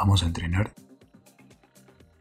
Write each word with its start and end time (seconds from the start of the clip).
Vamos 0.00 0.22
a 0.22 0.26
entrenar 0.26 0.72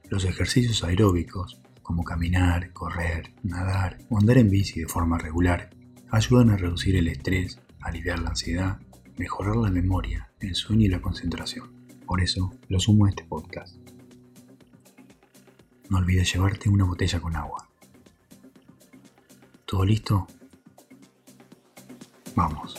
los 0.09 0.25
ejercicios 0.25 0.83
aeróbicos, 0.83 1.61
como 1.81 2.03
caminar, 2.03 2.73
correr, 2.73 3.33
nadar 3.41 3.99
o 4.09 4.17
andar 4.17 4.37
en 4.37 4.49
bici 4.49 4.81
de 4.81 4.87
forma 4.89 5.17
regular, 5.17 5.69
ayudan 6.11 6.49
a 6.49 6.57
reducir 6.57 6.97
el 6.97 7.07
estrés, 7.07 7.61
aliviar 7.79 8.19
la 8.19 8.31
ansiedad, 8.31 8.81
mejorar 9.17 9.55
la 9.55 9.71
memoria, 9.71 10.29
el 10.41 10.55
sueño 10.55 10.87
y 10.87 10.89
la 10.89 11.01
concentración. 11.01 11.71
Por 12.05 12.19
eso 12.19 12.51
lo 12.67 12.81
sumo 12.81 13.05
a 13.05 13.11
este 13.11 13.23
podcast. 13.23 13.77
No 15.89 15.99
olvides 15.99 16.33
llevarte 16.33 16.67
una 16.67 16.83
botella 16.83 17.21
con 17.21 17.37
agua. 17.37 17.69
¿Todo 19.65 19.85
listo? 19.85 20.27
Vamos. 22.35 22.75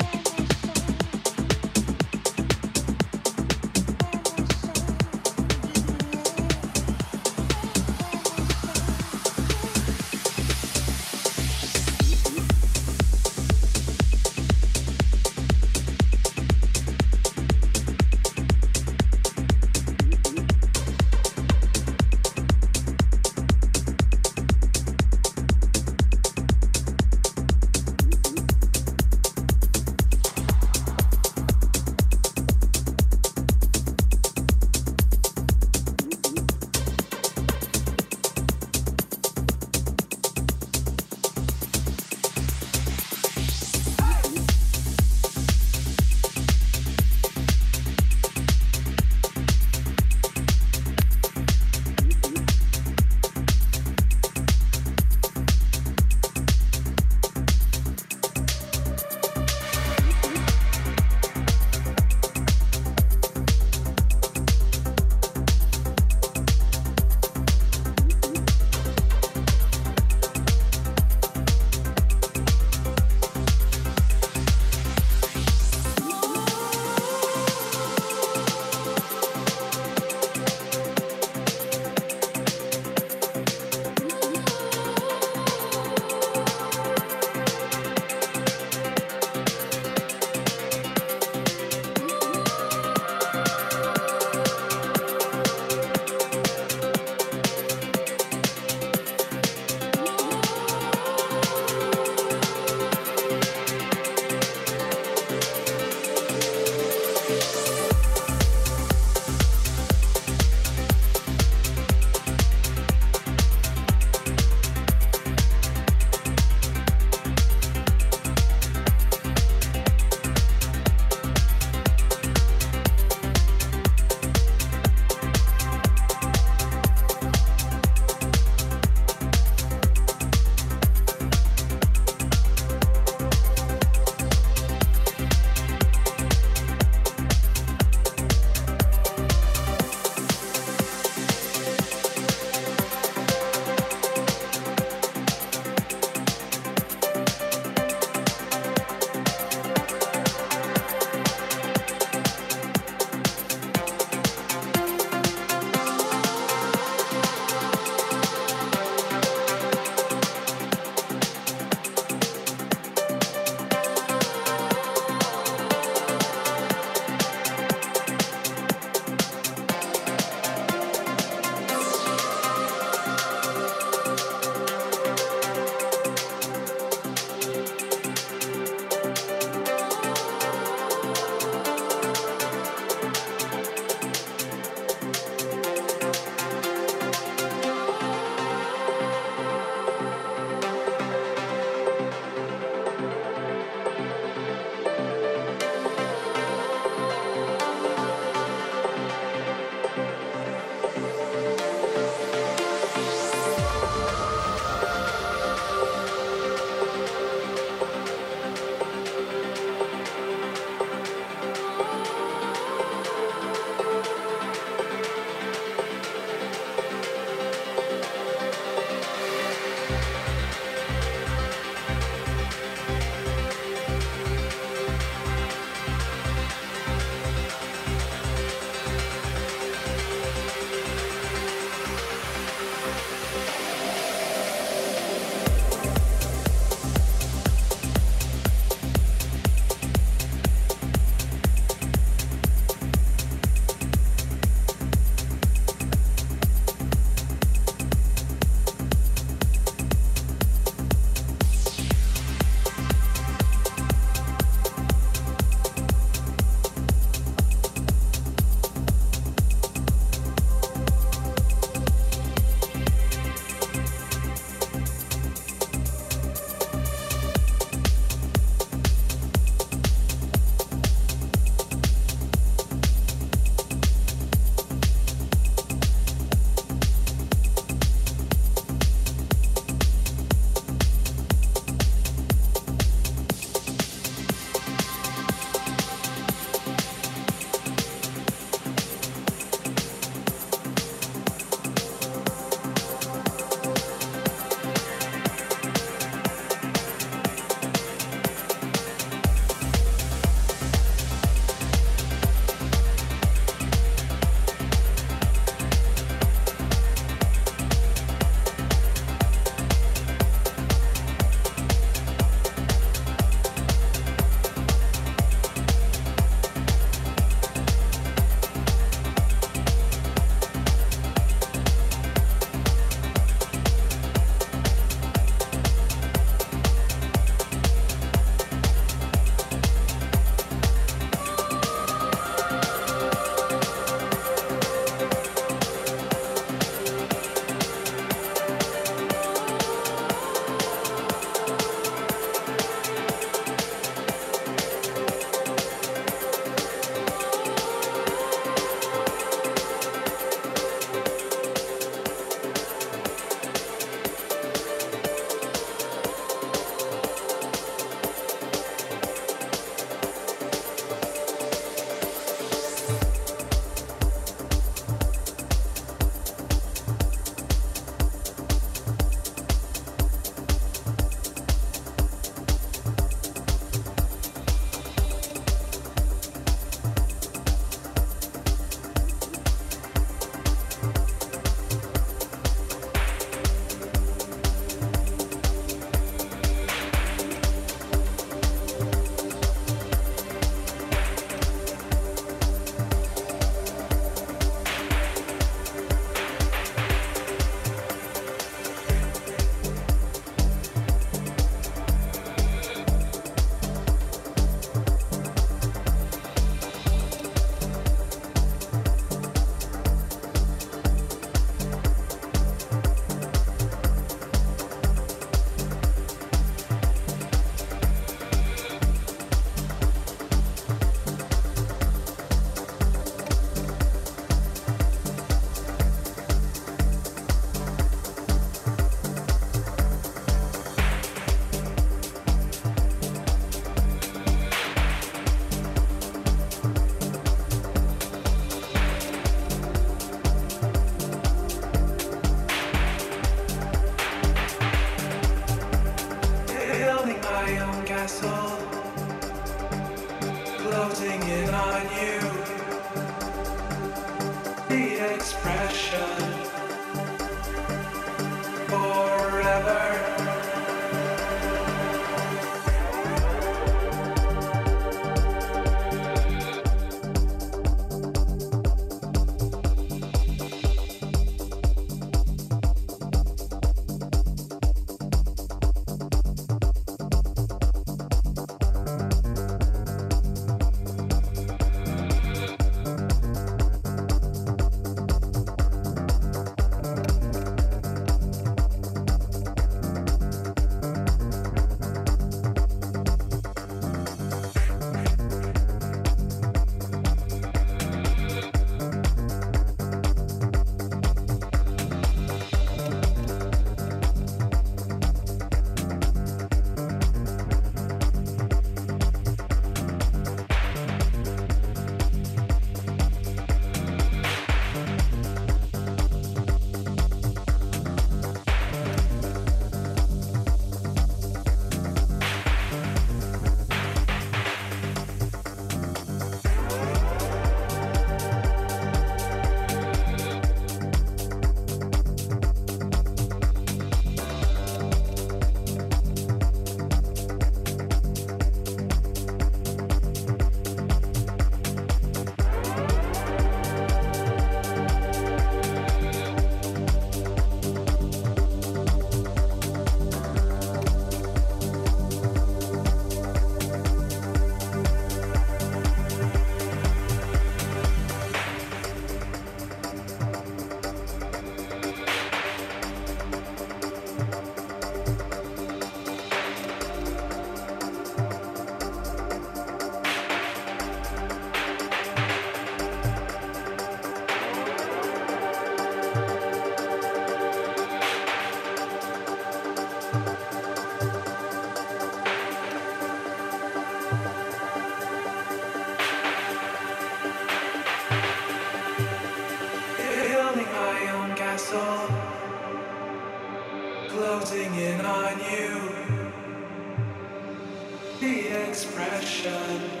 impression 599.01 600.00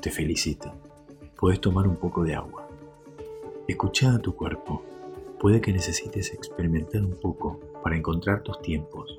Te 0.00 0.12
felicito. 0.12 0.72
Puedes 1.36 1.60
tomar 1.60 1.88
un 1.88 1.96
poco 1.96 2.22
de 2.22 2.34
agua. 2.34 2.68
Escucha 3.66 4.14
a 4.14 4.18
tu 4.20 4.36
cuerpo. 4.36 4.84
Puede 5.40 5.60
que 5.60 5.72
necesites 5.72 6.32
experimentar 6.32 7.02
un 7.02 7.18
poco 7.20 7.58
para 7.82 7.96
encontrar 7.96 8.42
tus 8.42 8.62
tiempos. 8.62 9.18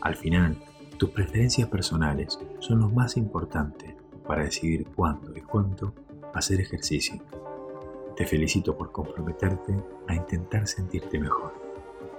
Al 0.00 0.14
final, 0.16 0.56
tus 0.96 1.10
preferencias 1.10 1.68
personales 1.68 2.38
son 2.60 2.80
lo 2.80 2.88
más 2.88 3.18
importante 3.18 3.94
para 4.26 4.44
decidir 4.44 4.86
cuándo 4.86 5.36
y 5.36 5.42
cuánto 5.42 5.92
hacer 6.32 6.62
ejercicio. 6.62 7.20
Te 8.16 8.24
felicito 8.24 8.78
por 8.78 8.90
comprometerte 8.90 9.74
a 10.08 10.14
intentar 10.14 10.66
sentirte 10.66 11.18
mejor. 11.18 11.52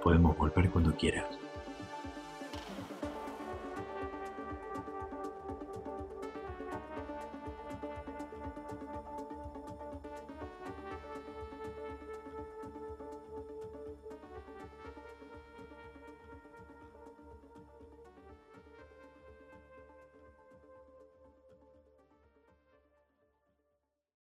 Podemos 0.04 0.38
volver 0.38 0.70
cuando 0.70 0.94
quieras. 0.94 1.26